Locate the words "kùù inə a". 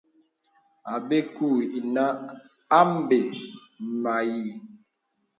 1.35-2.79